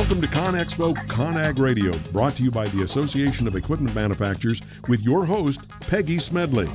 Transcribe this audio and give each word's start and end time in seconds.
Welcome 0.00 0.22
to 0.22 0.28
ConExpo 0.28 0.96
ConAg 1.08 1.58
Radio, 1.58 1.92
brought 2.10 2.34
to 2.36 2.42
you 2.42 2.50
by 2.50 2.66
the 2.68 2.84
Association 2.84 3.46
of 3.46 3.54
Equipment 3.54 3.94
Manufacturers 3.94 4.62
with 4.88 5.02
your 5.02 5.26
host, 5.26 5.68
Peggy 5.80 6.18
Smedley. 6.18 6.70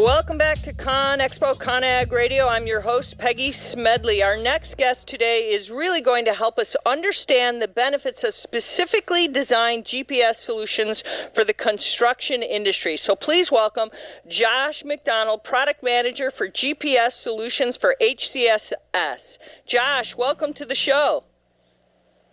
Welcome 0.00 0.38
back 0.38 0.62
to 0.62 0.72
Con 0.72 1.18
Expo 1.18 1.54
ConAg 1.54 2.12
Radio. 2.12 2.48
I'm 2.48 2.66
your 2.66 2.80
host, 2.80 3.18
Peggy 3.18 3.52
Smedley. 3.52 4.22
Our 4.22 4.38
next 4.38 4.78
guest 4.78 5.06
today 5.06 5.52
is 5.52 5.70
really 5.70 6.00
going 6.00 6.24
to 6.24 6.32
help 6.32 6.58
us 6.58 6.74
understand 6.86 7.60
the 7.60 7.68
benefits 7.68 8.24
of 8.24 8.34
specifically 8.34 9.28
designed 9.28 9.84
GPS 9.84 10.36
solutions 10.36 11.04
for 11.34 11.44
the 11.44 11.52
construction 11.52 12.42
industry. 12.42 12.96
So 12.96 13.14
please 13.14 13.52
welcome 13.52 13.90
Josh 14.26 14.82
McDonald, 14.82 15.44
Product 15.44 15.82
Manager 15.82 16.30
for 16.30 16.48
GPS 16.48 17.12
Solutions 17.12 17.76
for 17.76 17.94
HCSS. 18.00 19.36
Josh, 19.66 20.16
welcome 20.16 20.54
to 20.54 20.64
the 20.64 20.74
show. 20.74 21.24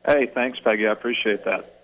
Hey, 0.08 0.32
thanks, 0.34 0.60
Peggy. 0.64 0.88
I 0.88 0.94
appreciate 0.94 1.44
that. 1.44 1.79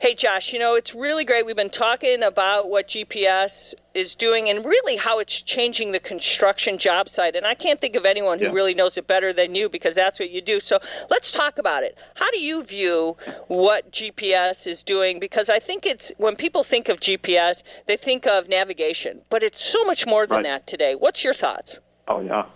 Hey, 0.00 0.14
Josh, 0.14 0.52
you 0.52 0.58
know, 0.58 0.74
it's 0.74 0.94
really 0.94 1.24
great. 1.24 1.46
We've 1.46 1.56
been 1.56 1.70
talking 1.70 2.22
about 2.22 2.68
what 2.68 2.88
GPS 2.88 3.74
is 3.94 4.14
doing 4.14 4.48
and 4.48 4.64
really 4.64 4.96
how 4.96 5.18
it's 5.18 5.40
changing 5.42 5.92
the 5.92 6.00
construction 6.00 6.78
job 6.78 7.08
site. 7.08 7.36
And 7.36 7.46
I 7.46 7.54
can't 7.54 7.80
think 7.80 7.94
of 7.94 8.06
anyone 8.06 8.38
who 8.38 8.46
Yeah. 8.46 8.52
really 8.52 8.74
knows 8.74 8.96
it 8.96 9.06
better 9.06 9.32
than 9.32 9.54
you 9.54 9.68
because 9.68 9.94
that's 9.94 10.18
what 10.18 10.30
you 10.30 10.40
do. 10.40 10.60
So 10.60 10.78
let's 11.10 11.30
talk 11.30 11.58
about 11.58 11.82
it. 11.82 11.96
How 12.14 12.30
do 12.30 12.38
you 12.40 12.62
view 12.62 13.16
what 13.48 13.90
GPS 13.90 14.66
is 14.66 14.82
doing? 14.82 15.18
Because 15.18 15.50
I 15.50 15.58
think 15.58 15.84
it's 15.84 16.12
when 16.16 16.36
people 16.36 16.64
think 16.64 16.88
of 16.88 17.00
GPS, 17.00 17.62
they 17.86 17.96
think 17.96 18.26
of 18.26 18.48
navigation, 18.48 19.22
but 19.28 19.42
it's 19.42 19.62
so 19.62 19.84
much 19.84 20.06
more 20.06 20.26
than 20.26 20.38
Right. 20.38 20.44
that 20.44 20.66
today. 20.66 20.94
What's 20.94 21.22
your 21.22 21.34
thoughts? 21.34 21.80
Oh 22.08 22.20
yeah, 22.20 22.46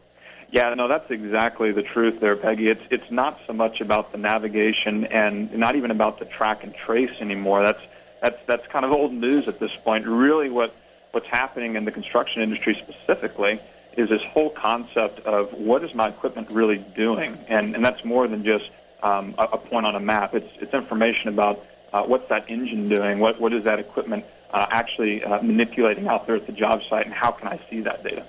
yeah. 0.57 0.73
No, 0.73 0.88
that's 0.88 1.10
exactly 1.10 1.71
the 1.71 1.82
truth 1.82 2.18
there, 2.18 2.35
Peggy. 2.35 2.68
It's 2.68 2.82
it's 2.90 3.10
not 3.10 3.38
so 3.46 3.52
much 3.52 3.82
about 3.82 4.12
the 4.12 4.18
navigation 4.18 5.04
and 5.04 5.52
not 5.54 5.76
even 5.76 5.90
about 5.90 6.18
the 6.18 6.24
track 6.24 6.65
and 6.65 6.74
trace 6.74 7.21
anymore. 7.21 7.62
That's 7.62 7.82
that's 8.23 8.38
that's 8.46 8.66
kind 8.68 8.84
of 8.87 8.93
old 8.93 9.12
news 9.12 9.49
at 9.49 9.59
this 9.59 9.74
point. 9.84 10.07
Really, 10.07 10.49
what 10.49 10.74
what's 11.10 11.27
happening 11.27 11.77
in 11.77 11.84
the 11.84 11.93
construction 11.93 12.40
industry 12.40 12.74
specifically 12.74 13.60
is 13.99 14.09
this 14.09 14.23
whole 14.23 14.49
concept 14.51 15.21
of 15.21 15.52
what 15.52 15.84
is 15.84 15.95
my 15.95 16.09
equipment 16.09 16.51
really 16.51 16.79
doing, 16.79 17.38
and 17.49 17.74
and 17.74 17.84
that's 17.84 18.02
more 18.02 18.27
than 18.27 18.43
just 18.43 18.71
um, 19.02 19.34
a, 19.37 19.45
a 19.45 19.59
point 19.59 19.84
on 19.84 19.95
a 19.95 20.01
map. 20.01 20.34
It's 20.34 20.51
it's 20.62 20.73
information 20.73 21.29
about 21.29 21.66
uh, 21.93 22.04
what's 22.04 22.29
that 22.30 22.49
engine 22.49 22.88
doing, 22.88 23.18
what 23.18 23.38
what 23.38 23.52
is 23.52 23.65
that 23.65 23.79
equipment 23.79 24.24
uh, 24.52 24.66
actually 24.71 25.23
uh, 25.23 25.43
manipulating 25.43 26.09
out 26.09 26.27
there 26.27 26.37
at 26.37 26.46
the 26.46 26.52
job 26.52 26.82
site, 26.88 27.04
and 27.04 27.15
how 27.15 27.30
can 27.30 27.49
I 27.49 27.60
see 27.68 27.80
that 27.82 28.02
data? 28.02 28.24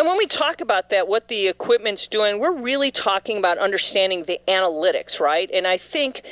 And 0.00 0.08
when 0.08 0.16
we 0.16 0.24
talk 0.24 0.62
about 0.62 0.88
that, 0.88 1.08
what 1.08 1.28
the 1.28 1.46
equipment's 1.46 2.06
doing, 2.06 2.38
we're 2.38 2.56
really 2.56 2.90
talking 2.90 3.36
about 3.36 3.58
understanding 3.58 4.24
the 4.24 4.40
analytics, 4.48 5.20
right? 5.20 5.50
And 5.52 5.66
I 5.66 5.76
think 5.76 6.22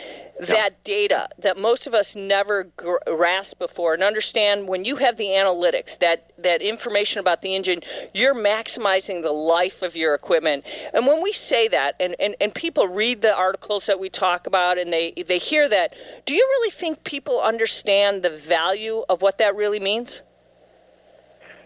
that 0.41 0.83
data 0.85 1.29
that 1.39 1.59
most 1.59 1.87
of 1.87 1.93
us 1.93 2.17
never 2.17 2.65
grasp 2.65 3.59
before 3.59 3.93
and 3.93 4.03
understand 4.03 4.69
when 4.69 4.87
you 4.87 4.97
have 4.97 5.19
the 5.19 5.27
analytics, 5.27 5.99
that, 5.99 6.33
that 6.39 6.63
information 6.63 7.21
about 7.21 7.43
the 7.43 7.55
engine, 7.55 7.81
you're 8.15 8.35
maximizing 8.35 9.21
the 9.21 9.33
life 9.33 9.83
of 9.83 9.95
your 9.95 10.15
equipment. 10.15 10.65
And 10.95 11.07
when 11.07 11.23
we 11.23 11.35
say 11.35 11.69
that, 11.69 11.95
and, 12.01 12.17
and, 12.19 12.37
and 12.41 12.55
people 12.55 12.89
read 12.89 13.21
the 13.21 13.37
articles 13.37 13.85
that 13.85 14.01
we 14.01 14.09
talk 14.09 14.47
about 14.47 14.79
and 14.79 14.91
they, 14.91 15.13
they 15.27 15.37
hear 15.37 15.69
that, 15.69 15.93
do 16.25 16.33
you 16.33 16.43
really 16.43 16.71
think 16.71 17.05
people 17.05 17.39
understand 17.43 18.23
the 18.23 18.31
value 18.31 19.05
of 19.11 19.21
what 19.21 19.37
that 19.37 19.55
really 19.55 19.79
means? 19.79 20.23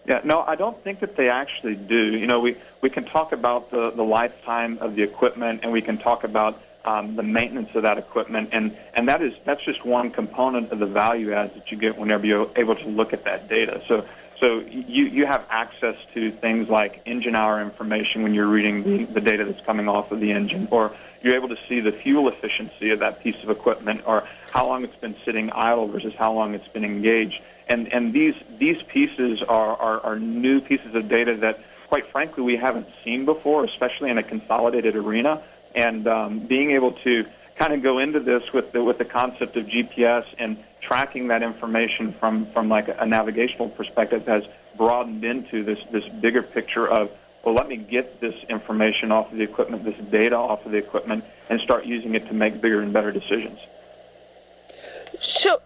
Yeah, 0.06 0.20
no, 0.24 0.42
I 0.42 0.56
don't 0.56 0.82
think 0.82 1.00
that 1.00 1.16
they 1.16 1.28
actually 1.28 1.76
do. 1.76 2.16
You 2.16 2.26
know, 2.26 2.40
we, 2.40 2.56
we 2.80 2.90
can 2.90 3.04
talk 3.04 3.32
about 3.32 3.70
the, 3.70 3.90
the 3.92 4.02
lifetime 4.02 4.78
of 4.80 4.96
the 4.96 5.02
equipment 5.02 5.60
and 5.62 5.70
we 5.70 5.80
can 5.80 5.98
talk 5.98 6.24
about 6.24 6.60
um, 6.84 7.14
the 7.14 7.22
maintenance 7.22 7.74
of 7.74 7.82
that 7.82 7.98
equipment, 7.98 8.48
and, 8.52 8.76
and 8.94 9.08
that 9.08 9.22
is 9.22 9.34
that's 9.44 9.62
just 9.62 9.84
one 9.84 10.10
component 10.10 10.72
of 10.72 10.80
the 10.80 10.86
value 10.86 11.32
adds 11.32 11.54
that 11.54 11.70
you 11.70 11.76
get 11.76 11.96
whenever 11.96 12.26
you're 12.26 12.50
able 12.56 12.74
to 12.74 12.88
look 12.88 13.12
at 13.12 13.24
that 13.24 13.48
data. 13.48 13.82
So 13.86 14.04
so 14.40 14.58
you, 14.58 15.04
you 15.04 15.24
have 15.24 15.46
access 15.48 15.96
to 16.14 16.32
things 16.32 16.68
like 16.68 17.02
engine 17.06 17.36
hour 17.36 17.62
information 17.62 18.24
when 18.24 18.34
you're 18.34 18.48
reading 18.48 18.82
the, 18.82 19.04
the 19.04 19.20
data 19.20 19.44
that's 19.44 19.64
coming 19.64 19.88
off 19.88 20.10
of 20.10 20.18
the 20.18 20.32
engine, 20.32 20.66
or 20.72 20.92
you're 21.22 21.36
able 21.36 21.50
to 21.50 21.58
see 21.68 21.78
the 21.78 21.92
fuel 21.92 22.26
efficiency 22.26 22.90
of 22.90 22.98
that 22.98 23.20
piece 23.22 23.40
of 23.44 23.50
equipment, 23.50 24.02
or 24.04 24.26
how 24.50 24.66
long 24.66 24.82
it's 24.82 24.96
been 24.96 25.14
sitting 25.24 25.50
idle 25.52 25.86
versus 25.86 26.14
how 26.16 26.32
long 26.32 26.54
it's 26.54 26.66
been 26.68 26.84
engaged. 26.84 27.40
And, 27.68 27.92
and 27.92 28.12
these, 28.12 28.34
these 28.58 28.82
pieces 28.82 29.42
are, 29.42 29.76
are, 29.76 30.00
are 30.00 30.18
new 30.18 30.60
pieces 30.60 30.94
of 30.94 31.08
data 31.08 31.36
that, 31.36 31.60
quite 31.88 32.06
frankly, 32.10 32.42
we 32.42 32.56
haven't 32.56 32.88
seen 33.04 33.24
before, 33.24 33.64
especially 33.64 34.10
in 34.10 34.18
a 34.18 34.22
consolidated 34.22 34.96
arena. 34.96 35.42
And 35.74 36.06
um, 36.06 36.40
being 36.40 36.72
able 36.72 36.92
to 37.04 37.26
kind 37.56 37.72
of 37.72 37.82
go 37.82 37.98
into 37.98 38.20
this 38.20 38.52
with 38.52 38.72
the, 38.72 38.82
with 38.82 38.98
the 38.98 39.04
concept 39.04 39.56
of 39.56 39.66
GPS 39.66 40.26
and 40.38 40.62
tracking 40.80 41.28
that 41.28 41.42
information 41.42 42.12
from, 42.14 42.46
from 42.52 42.68
like 42.68 42.88
a 42.88 43.06
navigational 43.06 43.68
perspective 43.68 44.26
has 44.26 44.44
broadened 44.76 45.24
into 45.24 45.62
this, 45.62 45.78
this 45.90 46.06
bigger 46.08 46.42
picture 46.42 46.86
of, 46.86 47.10
well, 47.44 47.54
let 47.54 47.68
me 47.68 47.76
get 47.76 48.20
this 48.20 48.34
information 48.48 49.12
off 49.12 49.30
of 49.30 49.38
the 49.38 49.44
equipment, 49.44 49.84
this 49.84 49.96
data 50.10 50.36
off 50.36 50.64
of 50.64 50.72
the 50.72 50.78
equipment, 50.78 51.24
and 51.48 51.60
start 51.60 51.84
using 51.84 52.14
it 52.14 52.26
to 52.28 52.34
make 52.34 52.60
bigger 52.60 52.80
and 52.80 52.92
better 52.92 53.12
decisions. 53.12 53.58
So 55.20 55.60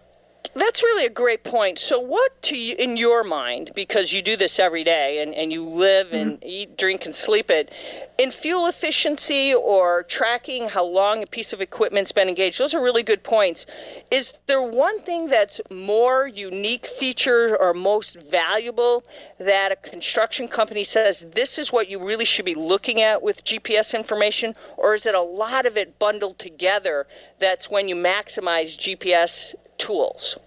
that's 0.55 0.83
really 0.83 1.05
a 1.05 1.09
great 1.09 1.43
point. 1.43 1.79
So, 1.79 1.99
what 1.99 2.41
to 2.43 2.57
you, 2.57 2.75
in 2.75 2.97
your 2.97 3.23
mind, 3.23 3.71
because 3.75 4.13
you 4.13 4.21
do 4.21 4.35
this 4.35 4.59
every 4.59 4.83
day 4.83 5.21
and, 5.21 5.33
and 5.33 5.51
you 5.51 5.63
live 5.63 6.13
and 6.13 6.33
mm-hmm. 6.33 6.47
eat, 6.47 6.77
drink, 6.77 7.05
and 7.05 7.13
sleep 7.13 7.49
it, 7.49 7.71
in 8.17 8.31
fuel 8.31 8.65
efficiency 8.65 9.53
or 9.53 10.03
tracking 10.03 10.69
how 10.69 10.83
long 10.83 11.21
a 11.21 11.27
piece 11.27 11.53
of 11.53 11.61
equipment's 11.61 12.11
been 12.11 12.27
engaged, 12.27 12.59
those 12.59 12.73
are 12.73 12.81
really 12.81 13.03
good 13.03 13.23
points. 13.23 13.65
Is 14.09 14.33
there 14.47 14.61
one 14.61 14.99
thing 15.01 15.27
that's 15.27 15.61
more 15.69 16.27
unique 16.27 16.87
feature 16.87 17.55
or 17.55 17.73
most 17.73 18.19
valuable 18.19 19.03
that 19.39 19.71
a 19.71 19.75
construction 19.75 20.47
company 20.47 20.83
says 20.83 21.27
this 21.35 21.59
is 21.59 21.71
what 21.71 21.89
you 21.89 22.03
really 22.03 22.25
should 22.25 22.45
be 22.45 22.55
looking 22.55 22.99
at 22.99 23.21
with 23.21 23.43
GPS 23.43 23.93
information, 23.93 24.55
or 24.75 24.95
is 24.95 25.05
it 25.05 25.13
a 25.13 25.21
lot 25.21 25.65
of 25.65 25.77
it 25.77 25.99
bundled 25.99 26.39
together 26.39 27.07
that's 27.39 27.69
when 27.69 27.87
you 27.87 27.95
maximize 27.95 28.77
GPS 28.77 29.53
tools? 29.77 30.37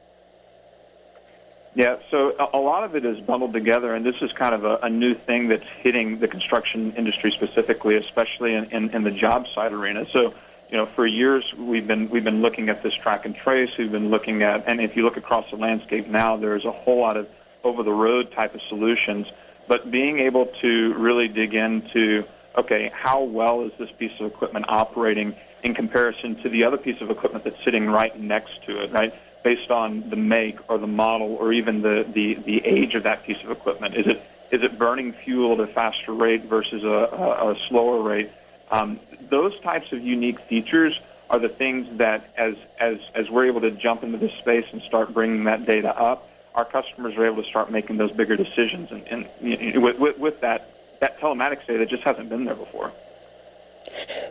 Yeah, 1.75 1.99
so 2.11 2.35
a, 2.53 2.59
lot 2.59 2.83
of 2.83 2.97
it 2.97 3.05
is 3.05 3.21
bundled 3.21 3.53
together, 3.53 3.95
and 3.95 4.05
this 4.05 4.17
is 4.21 4.33
kind 4.33 4.55
of 4.55 4.65
a, 4.65 4.79
a 4.83 4.91
new 4.91 5.15
thing 5.15 5.47
that's 5.47 5.67
hitting 5.83 6.19
the 6.19 6.27
construction 6.27 6.93
industry 6.97 7.31
specifically, 7.31 7.95
especially 7.95 8.55
in, 8.55 8.65
in, 8.67 8.91
in 8.91 9.05
the 9.05 9.13
job 9.13 9.47
site 9.55 9.73
arena. 9.73 10.05
So, 10.11 10.35
you 10.69 10.77
know, 10.77 10.87
for 10.87 11.07
years 11.07 11.55
we've 11.55 11.87
been 11.87 12.11
we've 12.11 12.25
been 12.25 12.43
looking 12.43 12.69
at 12.71 12.83
this 12.83 12.95
track 12.95 13.25
and 13.25 13.37
trace. 13.37 13.71
We've 13.79 13.91
been 13.91 14.11
looking 14.11 14.43
at, 14.43 14.65
and 14.67 14.81
if 14.81 14.97
you 14.97 15.05
look 15.05 15.17
across 15.17 15.49
the 15.51 15.57
landscape 15.57 16.09
now, 16.09 16.37
there's 16.37 16.65
a 16.65 16.73
whole 16.73 16.99
lot 17.01 17.17
of 17.17 17.29
over-the-road 17.63 18.33
type 18.33 18.55
of 18.55 18.63
solutions. 18.63 19.29
But 19.69 19.93
being 19.93 20.19
able 20.19 20.47
to 20.63 20.95
really 20.95 21.29
dig 21.29 21.55
into, 21.55 22.25
okay, 22.57 22.91
how 22.93 23.23
well 23.23 23.63
is 23.63 23.73
this 23.79 23.91
piece 23.93 24.19
of 24.19 24.27
equipment 24.27 24.67
operating 24.69 25.37
in 25.63 25.75
comparison 25.75 26.37
to 26.43 26.49
the 26.49 26.65
other 26.65 26.77
piece 26.77 27.01
of 27.01 27.11
equipment 27.11 27.45
that's 27.45 27.63
sitting 27.65 27.89
right 27.89 28.19
next 28.19 28.63
to 28.65 28.83
it, 28.83 28.93
right? 28.93 29.15
Based 29.43 29.71
on 29.71 30.09
the 30.11 30.17
make 30.17 30.59
or 30.71 30.79
the 30.79 30.87
model 30.87 31.37
or 31.37 31.53
even 31.53 31.83
the, 31.83 32.07
the, 32.13 32.35
the 32.35 32.65
age 32.65 32.95
of 32.95 33.05
that 33.05 33.25
piece 33.25 33.43
of 33.43 33.51
equipment. 33.51 33.95
Is 33.95 34.07
it 34.07 34.23
is 34.51 34.65
it 34.65 34.79
burning 34.79 35.13
fuel 35.13 35.53
at 35.53 35.61
a 35.61 35.67
faster 35.73 36.13
rate 36.13 36.45
versus 36.45 36.83
a, 36.83 36.89
a, 36.89 37.53
a 37.53 37.57
slower 37.69 38.03
rate? 38.03 38.31
Um, 38.71 38.99
those 39.29 39.59
types 39.61 39.93
of 39.93 40.03
unique 40.03 40.41
features 40.41 40.99
are 41.29 41.39
the 41.39 41.49
things 41.49 41.87
that 41.99 42.29
as, 42.37 42.57
as, 42.79 42.99
as 43.15 43.31
we're 43.31 43.47
able 43.47 43.61
to 43.61 43.71
jump 43.71 44.03
into 44.03 44.19
this 44.19 44.33
space 44.35 44.67
and 44.73 44.83
start 44.83 45.15
bringing 45.15 45.45
that 45.45 45.65
data 45.67 45.97
up, 45.97 46.29
our 46.57 46.65
customers 46.65 47.17
are 47.17 47.27
able 47.27 47.43
to 47.43 47.49
start 47.49 47.71
making 47.71 47.97
those 47.97 48.11
bigger 48.11 48.37
decisions. 48.37 48.91
And, 48.91 49.07
and 49.07 49.29
you 49.41 49.75
know, 49.75 49.81
with, 49.81 49.99
with, 49.99 50.19
with 50.19 50.41
that, 50.41 50.75
that 51.01 51.21
telematics 51.21 51.67
data 51.67 51.87
just 51.87 52.03
hasn't 52.03 52.29
been 52.29 52.45
there 52.45 52.57
before. 52.57 52.93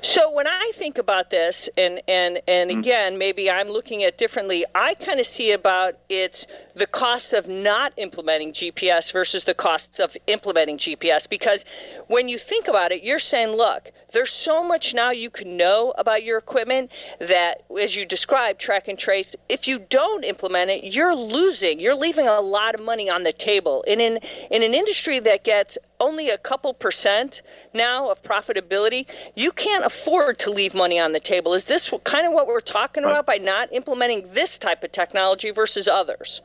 So 0.02 0.32
when 0.32 0.48
I 0.48 0.72
think 0.76 0.98
about 0.98 1.30
this, 1.30 1.70
and 1.78 2.02
and 2.08 2.42
and 2.48 2.70
Mm-hmm. 2.70 2.80
again, 2.80 3.18
maybe 3.18 3.50
I'm 3.50 3.70
looking 3.70 4.04
at 4.04 4.18
differently. 4.18 4.66
I 4.76 4.94
kind 4.94 5.20
of 5.20 5.26
see 5.26 5.52
about 5.52 5.96
it's 6.10 6.46
the 6.80 6.88
costs 6.88 7.34
of 7.34 7.48
not 7.48 7.94
implementing 7.98 8.54
GPS 8.54 9.12
versus 9.12 9.44
the 9.44 9.54
costs 9.54 10.00
of 10.00 10.16
implementing 10.28 10.78
GPS. 10.78 11.28
Because 11.30 11.66
when 12.08 12.28
you 12.28 12.40
think 12.40 12.68
about 12.68 12.92
it, 12.92 13.04
you're 13.04 13.20
saying, 13.20 13.50
look, 13.50 13.92
there's 14.14 14.32
so 14.32 14.64
much 14.64 14.94
now 14.94 15.12
you 15.12 15.30
can 15.30 15.58
know 15.58 15.94
about 15.98 16.24
your 16.24 16.38
equipment 16.38 16.90
that, 17.20 17.66
as 17.80 17.96
you 17.96 18.06
described, 18.06 18.60
track 18.60 18.88
and 18.88 18.98
trace. 18.98 19.36
If 19.48 19.68
you 19.68 19.78
don't 19.78 20.24
implement 20.24 20.72
it, 20.72 20.94
you're 20.96 21.16
losing. 21.16 21.80
You're 21.80 21.96
leaving 21.96 22.28
a 22.28 22.40
lot 22.40 22.74
of 22.74 22.82
money 22.82 23.10
on 23.10 23.24
the 23.24 23.34
table. 23.34 23.84
And 23.88 24.02
in 24.02 24.20
in 24.50 24.64
an 24.64 24.74
industry 24.74 25.20
that 25.20 25.44
gets 25.44 25.78
only 26.00 26.30
a 26.30 26.38
couple 26.38 26.74
percent 26.74 27.42
now 27.74 28.10
of 28.10 28.24
profitability, 28.24 29.06
you 29.36 29.52
can't 29.52 29.86
afford 29.86 30.40
to 30.40 30.50
leave 30.50 30.74
money 30.74 30.98
on 30.98 31.12
the 31.12 31.20
table. 31.20 31.54
Is 31.54 31.66
this 31.66 31.92
kind 32.06 32.26
of 32.26 32.34
what 32.34 32.48
we're 32.48 32.62
talking 32.62 33.04
about 33.04 33.26
by 33.26 33.38
not 33.38 33.72
implementing 33.74 34.34
this 34.34 34.58
type 34.58 34.84
of 34.84 34.92
technology 34.92 35.52
versus 35.52 35.88
others? 35.88 36.42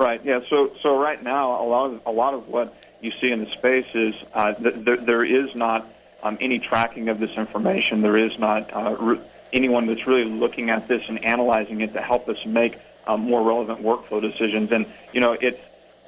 Right. 0.00 0.24
Yeah. 0.24 0.40
So 0.48 0.72
so 0.80 0.98
right 0.98 1.22
now, 1.22 1.62
a 1.62 1.68
lot 1.68 1.90
of 1.90 2.00
a 2.06 2.10
lot 2.10 2.32
of 2.32 2.48
what 2.48 2.74
you 3.02 3.12
see 3.20 3.30
in 3.30 3.44
the 3.44 3.50
space 3.50 3.84
is 3.92 4.14
uh, 4.32 4.54
th- 4.54 4.76
there, 4.78 4.96
there 4.96 5.22
is 5.22 5.54
not 5.54 5.86
um, 6.22 6.38
any 6.40 6.58
tracking 6.58 7.10
of 7.10 7.20
this 7.20 7.32
information. 7.32 8.00
There 8.00 8.16
is 8.16 8.38
not 8.38 8.72
uh, 8.72 8.96
re- 8.98 9.20
anyone 9.52 9.86
that's 9.86 10.06
really 10.06 10.24
looking 10.24 10.70
at 10.70 10.88
this 10.88 11.02
and 11.10 11.22
analyzing 11.22 11.82
it 11.82 11.92
to 11.92 12.00
help 12.00 12.30
us 12.30 12.38
make 12.46 12.78
um, 13.06 13.20
more 13.20 13.42
relevant 13.42 13.82
workflow 13.82 14.22
decisions. 14.22 14.72
And 14.72 14.86
you 15.12 15.20
know, 15.20 15.32
it's 15.32 15.60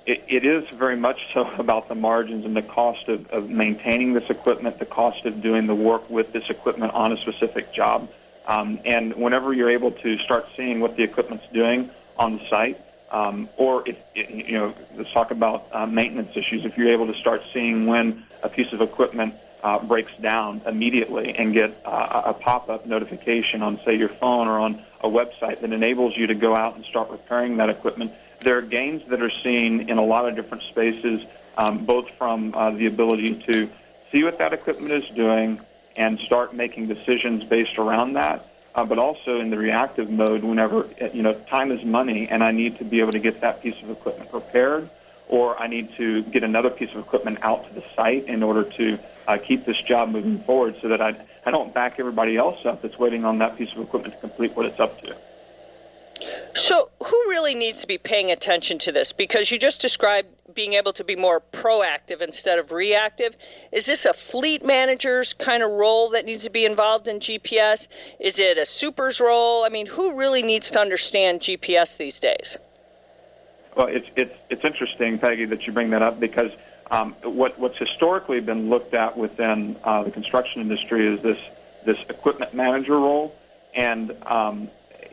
it, 0.06 0.24
it 0.26 0.46
is 0.46 0.66
very 0.70 0.96
much 0.96 1.28
so 1.34 1.46
about 1.58 1.88
the 1.88 1.94
margins 1.94 2.46
and 2.46 2.56
the 2.56 2.62
cost 2.62 3.08
of, 3.08 3.26
of 3.30 3.50
maintaining 3.50 4.14
this 4.14 4.30
equipment, 4.30 4.78
the 4.78 4.86
cost 4.86 5.26
of 5.26 5.42
doing 5.42 5.66
the 5.66 5.74
work 5.74 6.08
with 6.08 6.32
this 6.32 6.48
equipment 6.48 6.94
on 6.94 7.12
a 7.12 7.18
specific 7.18 7.74
job. 7.74 8.10
Um, 8.46 8.80
and 8.86 9.12
whenever 9.16 9.52
you're 9.52 9.70
able 9.70 9.90
to 9.90 10.16
start 10.20 10.46
seeing 10.56 10.80
what 10.80 10.96
the 10.96 11.02
equipment's 11.02 11.46
doing 11.52 11.90
on 12.18 12.38
the 12.38 12.48
site, 12.48 12.80
um, 13.12 13.48
or 13.56 13.86
if 13.86 13.96
you 14.14 14.52
know, 14.52 14.74
let's 14.96 15.12
talk 15.12 15.30
about 15.30 15.68
uh, 15.72 15.86
maintenance 15.86 16.32
issues. 16.34 16.64
If 16.64 16.76
you're 16.76 16.88
able 16.88 17.06
to 17.06 17.14
start 17.14 17.42
seeing 17.52 17.86
when 17.86 18.24
a 18.42 18.48
piece 18.48 18.72
of 18.72 18.80
equipment 18.80 19.34
uh, 19.62 19.78
breaks 19.78 20.12
down 20.20 20.62
immediately 20.66 21.34
and 21.34 21.52
get 21.52 21.80
uh, 21.84 22.22
a 22.26 22.34
pop-up 22.34 22.86
notification 22.86 23.62
on, 23.62 23.78
say, 23.84 23.94
your 23.94 24.08
phone 24.08 24.48
or 24.48 24.58
on 24.58 24.82
a 25.02 25.08
website 25.08 25.60
that 25.60 25.72
enables 25.72 26.16
you 26.16 26.26
to 26.26 26.34
go 26.34 26.56
out 26.56 26.74
and 26.74 26.84
start 26.84 27.10
repairing 27.10 27.58
that 27.58 27.68
equipment, 27.68 28.12
there 28.40 28.58
are 28.58 28.62
gains 28.62 29.02
that 29.08 29.22
are 29.22 29.30
seen 29.42 29.88
in 29.88 29.98
a 29.98 30.04
lot 30.04 30.28
of 30.28 30.34
different 30.34 30.64
spaces, 30.64 31.24
um, 31.56 31.84
both 31.84 32.08
from 32.18 32.54
uh, 32.54 32.70
the 32.70 32.86
ability 32.86 33.34
to 33.46 33.70
see 34.10 34.24
what 34.24 34.38
that 34.38 34.52
equipment 34.52 34.92
is 34.92 35.08
doing 35.14 35.60
and 35.96 36.18
start 36.20 36.54
making 36.54 36.88
decisions 36.88 37.44
based 37.44 37.78
around 37.78 38.14
that, 38.14 38.51
uh, 38.74 38.84
but 38.84 38.98
also 38.98 39.40
in 39.40 39.50
the 39.50 39.58
reactive 39.58 40.10
mode 40.10 40.42
whenever, 40.42 40.84
uh, 41.00 41.08
you 41.12 41.22
know, 41.22 41.34
time 41.34 41.70
is 41.70 41.84
money 41.84 42.28
and 42.28 42.42
I 42.42 42.52
need 42.52 42.78
to 42.78 42.84
be 42.84 43.00
able 43.00 43.12
to 43.12 43.18
get 43.18 43.40
that 43.40 43.62
piece 43.62 43.80
of 43.82 43.90
equipment 43.90 44.30
repaired 44.32 44.88
or 45.28 45.58
I 45.60 45.66
need 45.66 45.94
to 45.96 46.22
get 46.24 46.42
another 46.42 46.70
piece 46.70 46.90
of 46.90 46.98
equipment 46.98 47.38
out 47.42 47.66
to 47.68 47.74
the 47.74 47.84
site 47.94 48.26
in 48.26 48.42
order 48.42 48.64
to 48.64 48.98
uh, 49.28 49.38
keep 49.38 49.64
this 49.64 49.80
job 49.80 50.10
moving 50.10 50.38
forward 50.40 50.76
so 50.80 50.88
that 50.88 51.00
I, 51.00 51.14
I 51.46 51.50
don't 51.50 51.72
back 51.72 51.98
everybody 51.98 52.36
else 52.36 52.64
up 52.66 52.82
that's 52.82 52.98
waiting 52.98 53.24
on 53.24 53.38
that 53.38 53.56
piece 53.56 53.72
of 53.72 53.80
equipment 53.80 54.14
to 54.14 54.20
complete 54.20 54.56
what 54.56 54.66
it's 54.66 54.80
up 54.80 55.00
to. 55.02 55.16
So, 56.54 56.90
who 57.02 57.16
really 57.28 57.54
needs 57.54 57.80
to 57.80 57.86
be 57.86 57.96
paying 57.96 58.30
attention 58.30 58.78
to 58.80 58.92
this? 58.92 59.12
Because 59.12 59.50
you 59.50 59.58
just 59.58 59.80
described 59.80 60.28
being 60.54 60.74
able 60.74 60.92
to 60.92 61.04
be 61.04 61.16
more 61.16 61.40
proactive 61.40 62.20
instead 62.20 62.58
of 62.58 62.70
reactive. 62.70 63.36
Is 63.70 63.86
this 63.86 64.04
a 64.04 64.12
fleet 64.12 64.64
manager's 64.64 65.32
kind 65.32 65.62
of 65.62 65.70
role 65.70 66.10
that 66.10 66.26
needs 66.26 66.44
to 66.44 66.50
be 66.50 66.66
involved 66.66 67.08
in 67.08 67.20
GPS? 67.20 67.88
Is 68.20 68.38
it 68.38 68.58
a 68.58 68.66
super's 68.66 69.18
role? 69.18 69.64
I 69.64 69.70
mean, 69.70 69.86
who 69.86 70.12
really 70.12 70.42
needs 70.42 70.70
to 70.72 70.78
understand 70.78 71.40
GPS 71.40 71.96
these 71.96 72.20
days? 72.20 72.58
Well, 73.74 73.86
it's 73.86 74.08
it's 74.16 74.34
it's 74.50 74.64
interesting, 74.64 75.18
Peggy, 75.18 75.46
that 75.46 75.66
you 75.66 75.72
bring 75.72 75.90
that 75.90 76.02
up 76.02 76.20
because 76.20 76.52
um, 76.90 77.14
what 77.22 77.58
what's 77.58 77.78
historically 77.78 78.40
been 78.40 78.68
looked 78.68 78.92
at 78.92 79.16
within 79.16 79.76
uh, 79.84 80.02
the 80.02 80.10
construction 80.10 80.60
industry 80.60 81.06
is 81.06 81.22
this 81.22 81.38
this 81.86 81.98
equipment 82.10 82.52
manager 82.52 82.98
role, 82.98 83.34
and 83.74 84.14
um, 84.26 84.68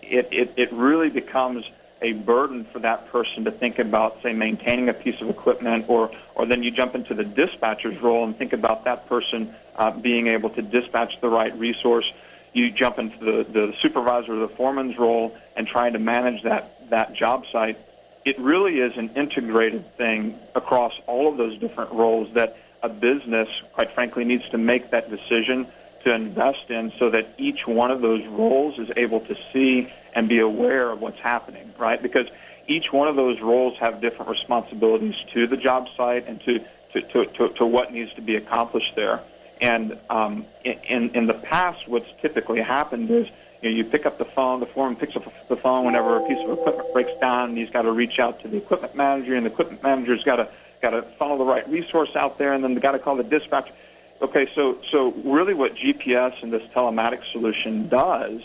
it, 0.09 0.27
it, 0.31 0.53
it 0.57 0.71
really 0.73 1.09
becomes 1.09 1.65
a 2.01 2.13
burden 2.13 2.65
for 2.65 2.79
that 2.79 3.11
person 3.11 3.43
to 3.43 3.51
think 3.51 3.77
about, 3.79 4.21
say, 4.23 4.33
maintaining 4.33 4.89
a 4.89 4.93
piece 4.93 5.19
of 5.21 5.29
equipment, 5.29 5.85
or, 5.89 6.09
or 6.35 6.45
then 6.45 6.63
you 6.63 6.71
jump 6.71 6.95
into 6.95 7.13
the 7.13 7.25
dispatcher's 7.25 7.99
role 8.01 8.23
and 8.23 8.37
think 8.37 8.53
about 8.53 8.85
that 8.85 9.07
person 9.07 9.53
uh, 9.75 9.91
being 9.91 10.27
able 10.27 10.49
to 10.51 10.61
dispatch 10.61 11.19
the 11.19 11.27
right 11.27 11.57
resource. 11.59 12.09
You 12.53 12.71
jump 12.71 12.99
into 12.99 13.19
the, 13.19 13.43
the 13.43 13.75
supervisor 13.81 14.33
or 14.33 14.39
the 14.39 14.47
foreman's 14.47 14.97
role 14.97 15.37
and 15.55 15.67
trying 15.67 15.93
to 15.93 15.99
manage 15.99 16.43
that, 16.43 16.89
that 16.89 17.13
job 17.13 17.45
site. 17.51 17.77
It 18.25 18.39
really 18.39 18.79
is 18.79 18.97
an 18.97 19.11
integrated 19.15 19.95
thing 19.97 20.37
across 20.55 20.93
all 21.05 21.27
of 21.27 21.37
those 21.37 21.57
different 21.59 21.91
roles 21.91 22.33
that 22.33 22.57
a 22.81 22.89
business, 22.89 23.49
quite 23.73 23.91
frankly, 23.91 24.23
needs 24.23 24.47
to 24.49 24.57
make 24.57 24.91
that 24.91 25.09
decision 25.09 25.67
to 26.03 26.13
invest 26.13 26.69
in 26.69 26.93
so 26.97 27.09
that 27.09 27.33
each 27.37 27.67
one 27.67 27.91
of 27.91 28.01
those 28.01 28.25
roles 28.27 28.79
is 28.79 28.89
able 28.95 29.19
to 29.21 29.35
see 29.51 29.91
and 30.13 30.27
be 30.29 30.39
aware 30.39 30.89
of 30.89 31.01
what's 31.01 31.19
happening, 31.19 31.73
right? 31.77 32.01
Because 32.01 32.27
each 32.67 32.93
one 32.93 33.07
of 33.07 33.15
those 33.15 33.41
roles 33.41 33.77
have 33.79 34.01
different 34.01 34.29
responsibilities 34.29 35.15
to 35.33 35.47
the 35.47 35.57
job 35.57 35.87
site 35.97 36.27
and 36.27 36.39
to, 36.41 36.59
to, 36.93 37.01
to, 37.01 37.25
to, 37.25 37.49
to 37.49 37.65
what 37.65 37.91
needs 37.91 38.13
to 38.13 38.21
be 38.21 38.35
accomplished 38.35 38.95
there. 38.95 39.21
And 39.61 39.97
um, 40.09 40.45
in, 40.63 41.09
in 41.09 41.27
the 41.27 41.33
past, 41.33 41.87
what's 41.87 42.09
typically 42.21 42.61
happened 42.61 43.09
is 43.11 43.27
you, 43.61 43.69
know, 43.69 43.75
you 43.75 43.83
pick 43.83 44.05
up 44.05 44.17
the 44.17 44.25
phone, 44.25 44.61
the 44.61 44.65
foreman 44.65 44.95
picks 44.95 45.15
up 45.15 45.25
the 45.49 45.57
phone 45.57 45.85
whenever 45.85 46.17
a 46.17 46.27
piece 46.27 46.37
of 46.45 46.57
equipment 46.57 46.93
breaks 46.93 47.11
down, 47.19 47.49
and 47.49 47.57
he's 47.57 47.69
got 47.69 47.81
to 47.81 47.91
reach 47.91 48.19
out 48.19 48.41
to 48.41 48.47
the 48.47 48.57
equipment 48.57 48.95
manager, 48.95 49.35
and 49.35 49.45
the 49.45 49.51
equipment 49.51 49.83
manager's 49.83 50.23
got 50.23 50.37
to 50.37 50.47
got 50.81 50.91
to 50.91 51.01
funnel 51.17 51.37
the 51.37 51.43
right 51.43 51.67
resource 51.69 52.15
out 52.15 52.37
there, 52.37 52.53
and 52.53 52.63
then 52.63 52.73
they 52.73 52.79
got 52.79 52.93
to 52.93 52.99
call 52.99 53.17
the 53.17 53.23
dispatcher. 53.23 53.73
Okay, 54.21 54.49
so 54.55 54.77
so 54.89 55.11
really, 55.25 55.53
what 55.53 55.75
GPS 55.75 56.41
and 56.41 56.53
this 56.53 56.63
telematics 56.73 57.29
solution 57.33 57.89
does 57.89 58.41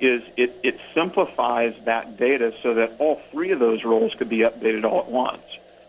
is 0.00 0.22
it, 0.36 0.58
it 0.62 0.78
simplifies 0.94 1.74
that 1.84 2.16
data 2.16 2.52
so 2.62 2.74
that 2.74 2.96
all 2.98 3.20
three 3.30 3.50
of 3.50 3.58
those 3.58 3.84
roles 3.84 4.14
could 4.14 4.28
be 4.28 4.38
updated 4.38 4.84
all 4.84 5.00
at 5.00 5.10
once, 5.10 5.42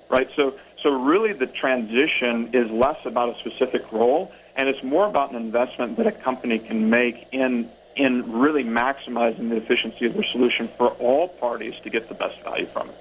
right? 0.09 0.29
So, 0.35 0.55
so 0.81 0.91
really 0.91 1.33
the 1.33 1.47
transition 1.47 2.49
is 2.53 2.69
less 2.71 3.05
about 3.05 3.35
a 3.35 3.39
specific 3.39 3.91
role 3.91 4.31
and 4.55 4.69
it's 4.69 4.83
more 4.83 5.05
about 5.05 5.31
an 5.31 5.35
investment 5.35 5.97
that 5.97 6.07
a 6.07 6.11
company 6.11 6.57
can 6.57 6.89
make 6.89 7.27
in, 7.31 7.69
in 7.95 8.31
really 8.31 8.63
maximizing 8.63 9.49
the 9.49 9.57
efficiency 9.57 10.05
of 10.05 10.13
their 10.13 10.23
solution 10.23 10.67
for 10.77 10.89
all 10.93 11.27
parties 11.27 11.75
to 11.83 11.89
get 11.89 12.07
the 12.07 12.15
best 12.15 12.41
value 12.41 12.65
from 12.65 12.89
it. 12.89 12.95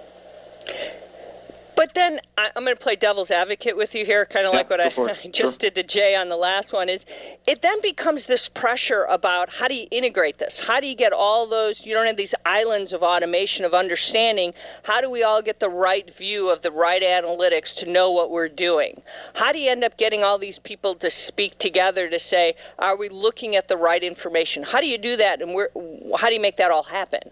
Then 1.96 2.20
I, 2.36 2.50
am 2.54 2.64
going 2.64 2.76
to 2.76 2.82
play 2.82 2.94
devil's 2.94 3.30
advocate 3.30 3.74
with 3.74 3.94
you 3.94 4.04
here, 4.04 4.26
kind 4.26 4.44
of 4.46 4.52
yeah, 4.52 4.58
like 4.58 4.68
what 4.68 4.82
I, 4.82 4.92
I 5.24 5.28
just 5.32 5.62
sure. 5.62 5.70
did 5.70 5.76
to 5.76 5.82
Jay 5.82 6.14
on 6.14 6.28
the 6.28 6.36
last 6.36 6.70
one. 6.70 6.90
Is 6.90 7.06
it 7.46 7.62
then 7.62 7.80
becomes 7.80 8.26
this 8.26 8.50
pressure 8.50 9.04
about 9.04 9.54
how 9.54 9.66
do 9.66 9.74
you 9.74 9.88
integrate 9.90 10.36
this? 10.36 10.60
How 10.60 10.78
do 10.78 10.86
you 10.86 10.94
get 10.94 11.14
all 11.14 11.48
those? 11.48 11.86
You 11.86 11.94
don't 11.94 12.06
have 12.06 12.18
these 12.18 12.34
islands 12.44 12.92
of 12.92 13.02
automation 13.02 13.64
of 13.64 13.72
understanding. 13.72 14.52
How 14.82 15.00
do 15.00 15.08
we 15.08 15.22
all 15.22 15.40
get 15.40 15.58
the 15.58 15.70
right 15.70 16.14
view 16.14 16.50
of 16.50 16.60
the 16.60 16.70
right 16.70 17.00
analytics 17.00 17.74
to 17.76 17.90
know 17.90 18.10
what 18.10 18.30
we're 18.30 18.50
doing? 18.50 19.00
How 19.36 19.50
do 19.50 19.58
you 19.58 19.70
end 19.70 19.82
up 19.82 19.96
getting 19.96 20.22
all 20.22 20.36
these 20.36 20.58
people 20.58 20.96
to 20.96 21.10
speak 21.10 21.58
together 21.58 22.10
to 22.10 22.18
say, 22.18 22.56
are 22.78 22.94
we 22.94 23.08
looking 23.08 23.56
at 23.56 23.68
the 23.68 23.76
right 23.78 24.04
information? 24.04 24.64
How 24.64 24.82
do 24.82 24.86
you 24.86 24.98
do 24.98 25.16
that, 25.16 25.40
and 25.40 25.54
where, 25.54 25.70
how 26.18 26.28
do 26.28 26.34
you 26.34 26.42
make 26.42 26.58
that 26.58 26.70
all 26.70 26.82
happen? 26.82 27.30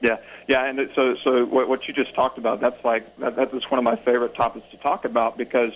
Yeah, 0.00 0.16
yeah, 0.48 0.64
and 0.64 0.90
so 0.94 1.14
so 1.16 1.44
what, 1.44 1.68
what 1.68 1.86
you 1.86 1.92
just 1.92 2.14
talked 2.14 2.38
about 2.38 2.60
that's 2.60 2.82
like 2.84 3.16
that, 3.18 3.36
that's 3.36 3.70
one 3.70 3.78
of 3.78 3.84
my 3.84 3.96
favorite 3.96 4.34
topics 4.34 4.66
to 4.70 4.78
talk 4.78 5.04
about 5.04 5.36
because 5.36 5.72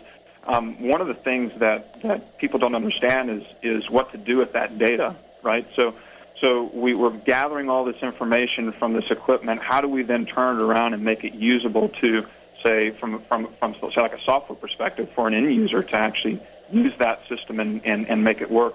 um, 0.47 0.81
one 0.83 1.01
of 1.01 1.09
the 1.09 1.15
things 1.15 1.53
that 1.59 2.01
that 2.03 2.39
people 2.39 2.59
don't 2.59 2.75
understand 2.75 3.31
is 3.31 3.45
is 3.63 3.91
what 3.91 4.13
to 4.13 4.19
do 4.19 4.39
with 4.39 4.53
that 4.55 4.79
data, 4.79 5.15
right? 5.43 5.67
So 5.77 5.95
so 6.41 6.71
we 6.73 6.95
were 6.95 7.11
gathering 7.11 7.69
all 7.69 7.85
this 7.85 8.03
information 8.03 8.73
from 8.73 8.95
this 8.95 9.11
equipment. 9.11 9.63
How 9.63 9.81
do 9.81 9.89
we 9.89 10.03
then 10.03 10.27
turn 10.27 10.57
it 10.57 10.63
around 10.63 10.95
and 10.95 11.05
make 11.05 11.25
it 11.25 11.35
usable 11.35 11.91
to 12.01 12.27
say 12.63 12.91
from 12.91 13.21
from 13.23 13.49
from 13.59 13.75
say 13.75 14.01
like 14.01 14.15
a 14.15 14.23
software 14.23 14.57
perspective 14.57 15.11
for 15.15 15.29
an 15.29 15.35
end 15.35 15.55
user 15.55 15.83
to 15.83 15.97
actually 15.97 16.41
use 16.73 16.95
that 16.97 17.29
system 17.29 17.61
and 17.61 17.85
and, 17.85 18.09
and 18.09 18.25
make 18.25 18.41
it 18.41 18.51
work? 18.51 18.75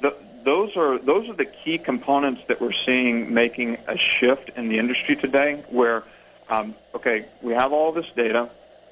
The, 0.00 0.16
those 0.44 0.76
are 0.76 0.98
those 0.98 1.28
are 1.28 1.34
the 1.34 1.44
key 1.44 1.78
components 1.78 2.42
that 2.48 2.60
we're 2.60 2.72
seeing 2.72 3.32
making 3.32 3.78
a 3.86 3.96
shift 3.96 4.50
in 4.56 4.68
the 4.68 4.78
industry 4.78 5.16
today. 5.16 5.64
Where, 5.68 6.04
um, 6.48 6.74
okay, 6.94 7.26
we 7.40 7.52
have 7.54 7.72
all 7.72 7.92
this 7.92 8.06
data. 8.16 8.50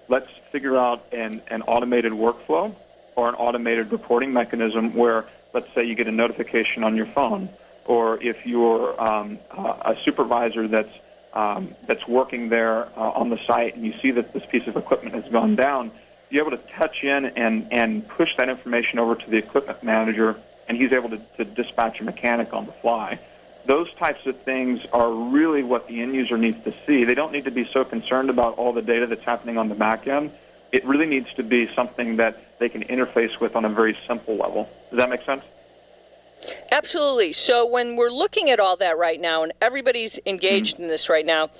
Let's 0.09 0.29
figure 0.51 0.77
out 0.77 1.05
an, 1.13 1.43
an 1.49 1.63
automated 1.63 2.13
workflow 2.13 2.75
or 3.17 3.29
an 3.29 3.35
automated 3.37 3.93
reporting 3.93 4.33
mechanism 4.33 4.95
where, 4.95 5.25
let's 5.53 5.73
say, 5.75 5.85
you 5.85 5.95
get 5.95 6.09
a 6.09 6.13
notification 6.13 6.83
on 6.83 6.97
your 6.97 7.07
phone, 7.07 7.49
or 7.85 8.21
if 8.23 8.45
you're 8.47 9.01
um, 9.01 9.39
a 9.51 9.97
supervisor 10.05 10.67
that's 10.69 10.93
um, 11.33 11.75
that's 11.87 12.07
working 12.09 12.49
there 12.49 12.87
uh, 12.97 13.11
on 13.13 13.31
the 13.31 13.39
site 13.47 13.77
and 13.77 13.85
you 13.85 13.95
see 14.03 14.11
that 14.11 14.33
this 14.33 14.45
piece 14.47 14.67
of 14.67 14.77
equipment 14.77 15.15
has 15.15 15.31
gone 15.31 15.55
down, 15.55 15.93
you're 16.29 16.45
able 16.47 16.57
to 16.57 16.63
touch 16.73 17.05
in 17.05 17.27
and, 17.27 17.69
and 17.73 18.07
push 18.09 18.37
that 18.37 18.49
information 18.49 18.99
over 18.99 19.15
to 19.15 19.31
the 19.31 19.37
equipment 19.37 19.83
manager 19.83 20.37
and 20.71 20.79
he's 20.79 20.93
able 20.93 21.11
to, 21.11 21.19
to 21.37 21.45
dispatch 21.45 22.01
a 22.01 22.05
mechanic 22.05 22.53
on 22.55 22.65
the 22.65 22.71
fly. 22.71 23.19
Those 23.67 23.93
types 23.95 24.25
of 24.25 24.41
things 24.43 24.87
are 24.93 25.11
really 25.11 25.65
what 25.65 25.89
the 25.89 26.01
end 26.01 26.15
user 26.15 26.39
needs 26.39 26.63
to 26.63 26.73
see. 26.87 27.03
They 27.03 27.17
don't 27.17 27.33
need 27.33 27.47
to 27.47 27.51
be 27.51 27.69
so 27.73 27.85
concerned 27.85 28.31
about 28.31 28.57
all 28.57 28.73
the 28.73 28.81
data 28.81 29.09
that's 29.09 29.25
happening 29.25 29.59
on 29.59 29.69
the 29.69 29.75
back 29.75 30.07
end. 30.07 30.31
It 30.71 30.85
really 30.85 31.07
needs 31.07 31.27
to 31.35 31.43
be 31.43 31.69
something 31.75 32.19
that 32.19 32.61
they 32.61 32.69
can 32.69 32.85
interface 32.85 33.41
with 33.41 33.57
on 33.57 33.65
a 33.65 33.69
very 33.69 33.99
simple 34.07 34.37
level. 34.37 34.71
Does 34.91 34.99
that 34.99 35.11
make 35.11 35.25
sense? 35.25 35.43
Absolutely. 36.71 37.33
So 37.33 37.67
when 37.67 37.97
we're 37.97 38.13
looking 38.13 38.49
at 38.49 38.61
all 38.61 38.77
that 38.77 38.97
right 38.97 39.21
now, 39.21 39.43
and 39.43 39.53
everybody's 39.61 40.21
engaged 40.25 40.75
mm-hmm. 40.75 40.85
in 40.85 40.89
this 40.89 41.09
right 41.09 41.27
now, 41.27 41.51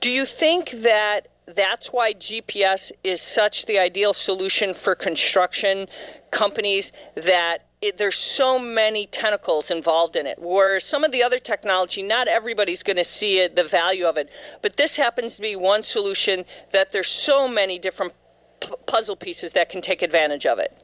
do 0.00 0.10
you 0.10 0.24
think 0.24 0.70
that 0.70 1.28
that's 1.46 1.88
why 1.88 2.14
GPS 2.14 2.92
is 3.04 3.20
such 3.20 3.66
the 3.66 3.78
ideal 3.78 4.14
solution 4.14 4.72
for 4.72 4.94
construction 4.94 5.86
companies 6.30 6.92
that 7.14 7.66
it, 7.86 7.98
there's 7.98 8.16
so 8.16 8.58
many 8.58 9.06
tentacles 9.06 9.70
involved 9.70 10.16
in 10.16 10.26
it. 10.26 10.38
Where 10.38 10.80
some 10.80 11.04
of 11.04 11.12
the 11.12 11.22
other 11.22 11.38
technology, 11.38 12.02
not 12.02 12.28
everybody's 12.28 12.82
going 12.82 12.96
to 12.96 13.04
see 13.04 13.38
it, 13.38 13.56
the 13.56 13.64
value 13.64 14.06
of 14.06 14.16
it. 14.16 14.30
But 14.62 14.76
this 14.76 14.96
happens 14.96 15.36
to 15.36 15.42
be 15.42 15.54
one 15.54 15.82
solution 15.82 16.44
that 16.72 16.92
there's 16.92 17.08
so 17.08 17.46
many 17.46 17.78
different 17.78 18.14
p- 18.60 18.72
puzzle 18.86 19.16
pieces 19.16 19.52
that 19.52 19.68
can 19.68 19.82
take 19.82 20.02
advantage 20.02 20.46
of 20.46 20.58
it. 20.58 20.76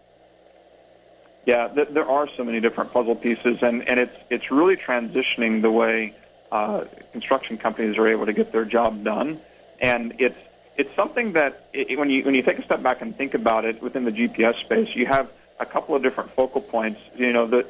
Yeah, 1.47 1.69
th- 1.69 1.89
there 1.91 2.09
are 2.09 2.29
so 2.37 2.45
many 2.45 2.61
different 2.61 2.93
puzzle 2.93 3.17
pieces, 3.17 3.59
and, 3.63 3.89
and 3.89 3.99
it's 3.99 4.17
it's 4.29 4.51
really 4.51 4.77
transitioning 4.77 5.63
the 5.63 5.71
way 5.71 6.15
uh, 6.53 6.85
construction 7.13 7.57
companies 7.57 7.97
are 7.97 8.07
able 8.07 8.27
to 8.27 8.35
get 8.35 8.53
their 8.53 8.67
job 8.67 9.03
done, 9.03 9.41
and 9.81 10.15
it's 10.19 10.39
it's 10.77 10.95
something 10.95 11.33
that 11.33 11.69
it, 11.73 11.99
when 11.99 12.11
you 12.11 12.25
when 12.25 12.35
you 12.35 12.43
take 12.43 12.59
a 12.59 12.65
step 12.65 12.83
back 12.83 13.01
and 13.01 13.17
think 13.17 13.33
about 13.33 13.65
it 13.65 13.83
within 13.83 14.05
the 14.05 14.13
GPS 14.13 14.61
space, 14.61 14.95
you 14.95 15.07
have 15.07 15.31
a 15.61 15.67
couple 15.67 15.95
of 15.95 16.03
different 16.03 16.31
focal 16.33 16.61
points. 16.61 17.01
You 17.15 17.33
know, 17.33 17.47
the, 17.47 17.67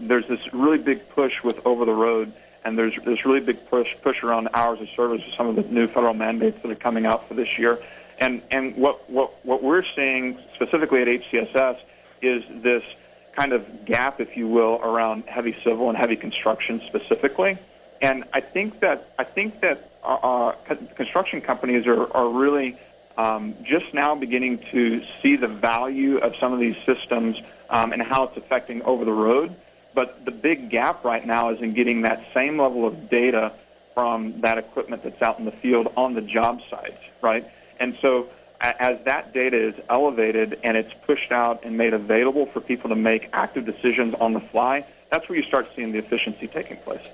there's 0.00 0.26
this 0.26 0.54
really 0.54 0.78
big 0.78 1.08
push 1.10 1.42
with 1.42 1.64
over 1.66 1.84
the 1.84 1.92
road, 1.92 2.32
and 2.64 2.78
there's 2.78 2.94
this 3.04 3.26
really 3.26 3.40
big 3.40 3.68
push 3.68 3.88
push 4.00 4.22
around 4.22 4.48
hours 4.54 4.80
of 4.80 4.88
service 4.90 5.22
with 5.26 5.34
some 5.34 5.48
of 5.48 5.56
the 5.56 5.62
new 5.62 5.88
federal 5.88 6.14
mandates 6.14 6.62
that 6.62 6.70
are 6.70 6.76
coming 6.76 7.04
out 7.04 7.28
for 7.28 7.34
this 7.34 7.58
year. 7.58 7.78
And 8.20 8.40
and 8.50 8.76
what 8.76 9.10
what 9.10 9.44
what 9.44 9.62
we're 9.62 9.84
seeing 9.96 10.38
specifically 10.54 11.02
at 11.02 11.08
HCSS 11.08 11.80
is 12.22 12.44
this 12.62 12.84
kind 13.32 13.52
of 13.52 13.84
gap, 13.84 14.20
if 14.20 14.36
you 14.36 14.46
will, 14.46 14.80
around 14.82 15.24
heavy 15.24 15.56
civil 15.64 15.88
and 15.88 15.98
heavy 15.98 16.16
construction 16.16 16.80
specifically. 16.86 17.58
And 18.00 18.24
I 18.32 18.40
think 18.40 18.80
that 18.80 19.12
I 19.18 19.24
think 19.24 19.60
that 19.60 19.90
uh, 20.04 20.14
uh 20.14 20.54
construction 20.94 21.40
companies 21.40 21.86
are, 21.86 22.12
are 22.16 22.28
really 22.28 22.78
um, 23.16 23.54
just 23.62 23.92
now 23.92 24.14
beginning 24.14 24.58
to 24.70 25.04
see 25.22 25.36
the 25.36 25.48
value 25.48 26.18
of 26.18 26.34
some 26.36 26.52
of 26.52 26.60
these 26.60 26.76
systems 26.84 27.40
um, 27.70 27.92
and 27.92 28.02
how 28.02 28.24
it's 28.24 28.36
affecting 28.36 28.82
over 28.82 29.04
the 29.04 29.12
road. 29.12 29.54
But 29.94 30.24
the 30.24 30.30
big 30.30 30.70
gap 30.70 31.04
right 31.04 31.26
now 31.26 31.50
is 31.50 31.60
in 31.60 31.74
getting 31.74 32.02
that 32.02 32.24
same 32.32 32.58
level 32.58 32.86
of 32.86 33.10
data 33.10 33.52
from 33.94 34.40
that 34.40 34.58
equipment 34.58 35.02
that's 35.02 35.20
out 35.20 35.38
in 35.38 35.44
the 35.44 35.52
field 35.52 35.92
on 35.96 36.14
the 36.14 36.22
job 36.22 36.62
sites, 36.70 37.02
right? 37.20 37.46
And 37.78 37.96
so 38.00 38.28
as 38.60 38.98
that 39.04 39.34
data 39.34 39.56
is 39.56 39.74
elevated 39.90 40.58
and 40.62 40.76
it's 40.76 40.92
pushed 41.04 41.32
out 41.32 41.64
and 41.64 41.76
made 41.76 41.92
available 41.92 42.46
for 42.46 42.60
people 42.60 42.88
to 42.90 42.96
make 42.96 43.28
active 43.32 43.66
decisions 43.66 44.14
on 44.14 44.32
the 44.32 44.40
fly, 44.40 44.86
that's 45.10 45.28
where 45.28 45.36
you 45.36 45.44
start 45.44 45.68
seeing 45.74 45.92
the 45.92 45.98
efficiency 45.98 46.46
taking 46.46 46.76
place. 46.78 47.06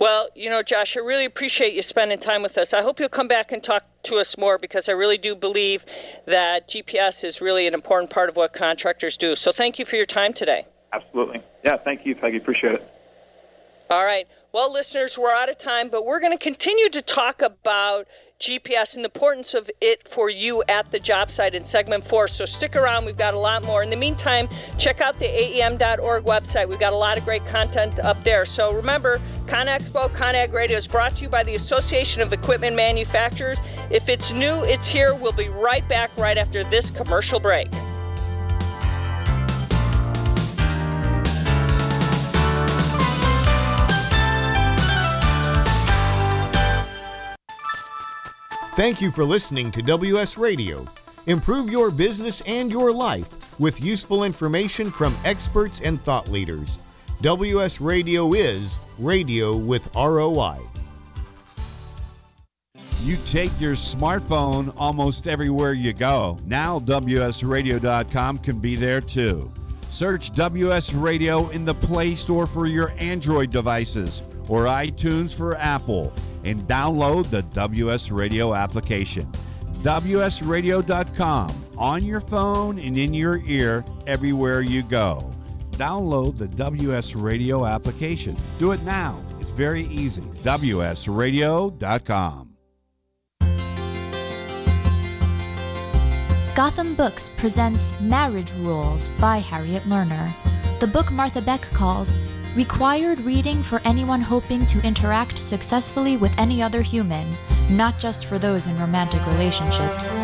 Well, 0.00 0.28
you 0.34 0.48
know, 0.50 0.62
Josh, 0.62 0.96
I 0.96 1.00
really 1.00 1.24
appreciate 1.24 1.74
you 1.74 1.82
spending 1.82 2.18
time 2.18 2.42
with 2.42 2.56
us. 2.56 2.72
I 2.72 2.82
hope 2.82 3.00
you'll 3.00 3.08
come 3.08 3.28
back 3.28 3.52
and 3.52 3.62
talk 3.62 3.84
to 4.04 4.16
us 4.16 4.38
more 4.38 4.58
because 4.58 4.88
I 4.88 4.92
really 4.92 5.18
do 5.18 5.34
believe 5.34 5.84
that 6.26 6.68
GPS 6.68 7.24
is 7.24 7.40
really 7.40 7.66
an 7.66 7.74
important 7.74 8.10
part 8.10 8.28
of 8.28 8.36
what 8.36 8.52
contractors 8.52 9.16
do. 9.16 9.34
So 9.36 9.52
thank 9.52 9.78
you 9.78 9.84
for 9.84 9.96
your 9.96 10.06
time 10.06 10.32
today. 10.32 10.66
Absolutely. 10.92 11.42
Yeah, 11.64 11.76
thank 11.76 12.06
you, 12.06 12.14
Peggy. 12.14 12.38
Appreciate 12.38 12.74
it. 12.74 12.88
All 13.90 14.04
right. 14.04 14.26
Well, 14.50 14.72
listeners, 14.72 15.18
we're 15.18 15.34
out 15.34 15.50
of 15.50 15.58
time, 15.58 15.90
but 15.90 16.06
we're 16.06 16.20
going 16.20 16.32
to 16.32 16.42
continue 16.42 16.88
to 16.88 17.02
talk 17.02 17.42
about 17.42 18.06
GPS 18.40 18.94
and 18.94 19.04
the 19.04 19.10
importance 19.10 19.52
of 19.52 19.70
it 19.78 20.08
for 20.08 20.30
you 20.30 20.62
at 20.66 20.90
the 20.90 20.98
job 20.98 21.30
site 21.30 21.54
in 21.54 21.66
segment 21.66 22.06
four. 22.06 22.28
So 22.28 22.46
stick 22.46 22.74
around, 22.74 23.04
we've 23.04 23.18
got 23.18 23.34
a 23.34 23.38
lot 23.38 23.66
more. 23.66 23.82
In 23.82 23.90
the 23.90 23.96
meantime, 23.96 24.48
check 24.78 25.02
out 25.02 25.18
the 25.18 25.26
AEM.org 25.26 26.24
website. 26.24 26.66
We've 26.66 26.80
got 26.80 26.94
a 26.94 26.96
lot 26.96 27.18
of 27.18 27.26
great 27.26 27.44
content 27.44 27.98
up 27.98 28.24
there. 28.24 28.46
So 28.46 28.72
remember, 28.72 29.20
ConExpo, 29.48 30.08
ConAg 30.16 30.54
Radio 30.54 30.78
is 30.78 30.86
brought 30.86 31.16
to 31.16 31.22
you 31.24 31.28
by 31.28 31.42
the 31.42 31.54
Association 31.54 32.22
of 32.22 32.32
Equipment 32.32 32.74
Manufacturers. 32.74 33.58
If 33.90 34.08
it's 34.08 34.32
new, 34.32 34.64
it's 34.64 34.88
here. 34.88 35.14
We'll 35.14 35.32
be 35.32 35.50
right 35.50 35.86
back 35.90 36.10
right 36.16 36.38
after 36.38 36.64
this 36.64 36.88
commercial 36.90 37.38
break. 37.38 37.68
Thank 48.78 49.00
you 49.00 49.10
for 49.10 49.24
listening 49.24 49.72
to 49.72 49.82
WS 49.82 50.38
Radio. 50.38 50.86
Improve 51.26 51.68
your 51.68 51.90
business 51.90 52.42
and 52.46 52.70
your 52.70 52.92
life 52.92 53.58
with 53.58 53.82
useful 53.82 54.22
information 54.22 54.88
from 54.88 55.16
experts 55.24 55.80
and 55.80 56.00
thought 56.04 56.28
leaders. 56.28 56.78
WS 57.20 57.80
Radio 57.80 58.34
is 58.34 58.78
radio 59.00 59.56
with 59.56 59.92
ROI. 59.96 60.58
You 63.02 63.16
take 63.26 63.50
your 63.60 63.74
smartphone 63.74 64.72
almost 64.76 65.26
everywhere 65.26 65.72
you 65.72 65.92
go. 65.92 66.38
Now, 66.46 66.78
WSRadio.com 66.78 68.38
can 68.38 68.60
be 68.60 68.76
there 68.76 69.00
too. 69.00 69.52
Search 69.90 70.30
WS 70.34 70.94
Radio 70.94 71.48
in 71.48 71.64
the 71.64 71.74
Play 71.74 72.14
Store 72.14 72.46
for 72.46 72.66
your 72.66 72.92
Android 72.98 73.50
devices 73.50 74.22
or 74.48 74.66
iTunes 74.66 75.36
for 75.36 75.56
Apple 75.56 76.12
and 76.44 76.60
download 76.62 77.30
the 77.30 77.42
WS 77.42 78.10
Radio 78.10 78.54
application. 78.54 79.30
WSRadio.com 79.82 81.50
on 81.78 82.04
your 82.04 82.20
phone 82.20 82.78
and 82.78 82.98
in 82.98 83.14
your 83.14 83.40
ear 83.46 83.82
everywhere 84.06 84.60
you 84.60 84.82
go. 84.82 85.32
Download 85.72 86.36
the 86.36 86.48
WS 86.48 87.14
Radio 87.14 87.64
application. 87.64 88.36
Do 88.58 88.72
it 88.72 88.82
now. 88.82 89.18
It's 89.40 89.52
very 89.52 89.84
easy. 89.84 90.24
WSRadio.com. 90.42 92.44
Gotham 96.56 96.96
Books 96.96 97.28
presents 97.28 97.98
Marriage 98.00 98.52
Rules 98.54 99.12
by 99.12 99.38
Harriet 99.38 99.84
Lerner. 99.84 100.32
The 100.80 100.88
book 100.88 101.12
Martha 101.12 101.40
Beck 101.40 101.62
calls 101.62 102.14
Required 102.58 103.20
reading 103.20 103.62
for 103.62 103.80
anyone 103.84 104.20
hoping 104.20 104.66
to 104.66 104.84
interact 104.84 105.38
successfully 105.38 106.16
with 106.16 106.36
any 106.40 106.60
other 106.60 106.82
human, 106.82 107.24
not 107.70 108.00
just 108.00 108.26
for 108.26 108.36
those 108.36 108.66
in 108.66 108.76
romantic 108.80 109.24
relationships. 109.28 110.16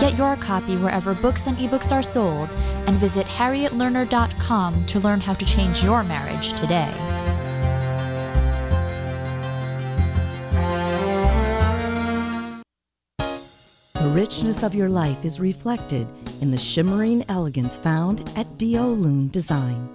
Get 0.00 0.18
your 0.18 0.34
copy 0.34 0.76
wherever 0.78 1.14
books 1.14 1.46
and 1.46 1.56
ebooks 1.58 1.94
are 1.94 2.02
sold, 2.02 2.56
and 2.88 2.96
visit 2.96 3.24
harrietlerner.com 3.28 4.84
to 4.86 4.98
learn 4.98 5.20
how 5.20 5.34
to 5.34 5.46
change 5.46 5.84
your 5.84 6.02
marriage 6.02 6.54
today. 6.54 6.92
The 13.94 14.10
richness 14.12 14.64
of 14.64 14.74
your 14.74 14.88
life 14.88 15.24
is 15.24 15.38
reflected 15.38 16.08
in 16.40 16.50
the 16.50 16.58
shimmering 16.58 17.24
elegance 17.28 17.76
found 17.76 18.22
at 18.34 18.48
Diolun 18.58 19.30
Design 19.30 19.88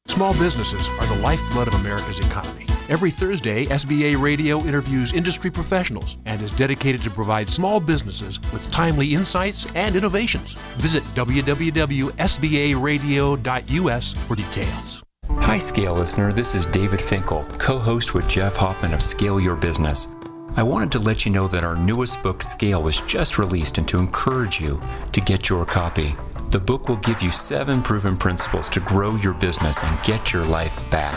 Small 0.07 0.33
businesses 0.33 0.89
are 0.99 1.07
the 1.07 1.15
lifeblood 1.21 1.69
of 1.69 1.75
America's 1.75 2.19
economy. 2.19 2.65
Every 2.89 3.11
Thursday, 3.11 3.65
SBA 3.65 4.21
Radio 4.21 4.59
interviews 4.65 5.13
industry 5.13 5.49
professionals 5.51 6.17
and 6.25 6.41
is 6.41 6.51
dedicated 6.51 7.01
to 7.03 7.09
provide 7.09 7.49
small 7.49 7.79
businesses 7.79 8.41
with 8.51 8.69
timely 8.71 9.13
insights 9.13 9.65
and 9.75 9.95
innovations. 9.95 10.53
Visit 10.77 11.03
www.sbaradio.us 11.15 14.13
for 14.13 14.35
details. 14.35 15.03
Hi, 15.39 15.59
Scale 15.59 15.95
listener. 15.95 16.33
This 16.33 16.53
is 16.55 16.65
David 16.65 17.01
Finkel, 17.01 17.45
co 17.57 17.79
host 17.79 18.13
with 18.13 18.27
Jeff 18.27 18.57
Hoffman 18.57 18.93
of 18.93 19.01
Scale 19.01 19.39
Your 19.39 19.55
Business. 19.55 20.09
I 20.57 20.63
wanted 20.63 20.91
to 20.93 20.99
let 20.99 21.25
you 21.25 21.31
know 21.31 21.47
that 21.47 21.63
our 21.63 21.75
newest 21.75 22.21
book, 22.21 22.41
Scale, 22.41 22.83
was 22.83 22.99
just 23.01 23.37
released 23.37 23.77
and 23.77 23.87
to 23.87 23.97
encourage 23.97 24.59
you 24.59 24.81
to 25.13 25.21
get 25.21 25.47
your 25.47 25.65
copy. 25.65 26.15
The 26.51 26.59
book 26.59 26.89
will 26.89 26.97
give 26.97 27.21
you 27.21 27.31
seven 27.31 27.81
proven 27.81 28.17
principles 28.17 28.67
to 28.71 28.81
grow 28.81 29.15
your 29.15 29.33
business 29.33 29.85
and 29.85 30.03
get 30.03 30.33
your 30.33 30.43
life 30.43 30.73
back. 30.91 31.15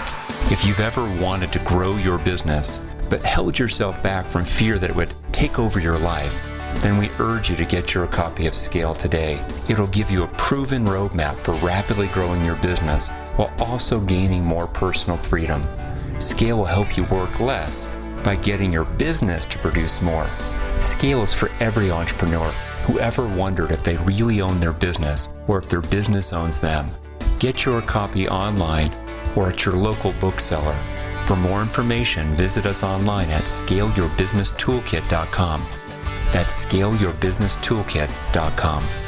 If 0.53 0.65
you've 0.65 0.79
ever 0.79 1.03
wanted 1.21 1.53
to 1.55 1.59
grow 1.59 1.97
your 1.97 2.19
business, 2.19 2.79
but 3.11 3.25
held 3.25 3.59
yourself 3.59 4.01
back 4.01 4.27
from 4.27 4.45
fear 4.45 4.79
that 4.79 4.91
it 4.91 4.95
would 4.95 5.13
take 5.33 5.59
over 5.59 5.81
your 5.81 5.99
life, 5.99 6.41
then 6.83 6.99
we 6.99 7.11
urge 7.19 7.51
you 7.51 7.57
to 7.57 7.65
get 7.65 7.95
your 7.95 8.07
copy 8.07 8.47
of 8.47 8.55
Scale 8.55 8.95
today. 8.95 9.45
It'll 9.69 9.89
give 9.89 10.09
you 10.09 10.23
a 10.23 10.29
proven 10.39 10.85
roadmap 10.85 11.35
for 11.35 11.55
rapidly 11.67 12.07
growing 12.13 12.45
your 12.45 12.57
business 12.59 13.09
while 13.35 13.53
also 13.59 13.99
gaining 14.03 14.45
more 14.45 14.69
personal 14.69 15.17
freedom. 15.17 15.67
Scale 16.21 16.59
will 16.59 16.65
help 16.65 16.97
you 16.97 17.07
work 17.07 17.41
less 17.41 17.89
by 18.23 18.37
getting 18.37 18.73
your 18.73 18.85
business 18.85 19.45
to 19.47 19.59
produce 19.59 20.01
more. 20.01 20.31
Scale 20.85 21.23
is 21.23 21.33
for 21.33 21.49
every 21.61 21.91
entrepreneur 21.91 22.49
who 22.85 22.99
ever 22.99 23.27
wondered 23.27 23.73
if 23.73 23.83
they 23.83 23.97
really 23.97 24.43
own 24.43 24.61
their 24.61 24.75
business 24.75 25.33
or 25.49 25.57
if 25.59 25.67
their 25.69 25.81
business 25.81 26.35
owns 26.35 26.61
them. 26.61 26.87
Get 27.41 27.65
your 27.65 27.81
copy 27.81 28.29
online 28.29 28.91
or 29.35 29.49
at 29.49 29.65
your 29.65 29.77
local 29.77 30.13
bookseller. 30.21 30.77
For 31.27 31.37
more 31.37 31.63
information, 31.63 32.31
visit 32.33 32.67
us 32.67 32.83
online 32.83 33.31
at 33.31 33.45
scaleyourbusinesstoolkit.com. 33.45 35.67
That's 36.33 36.67
scaleyourbusinesstoolkit.com. 36.67 39.04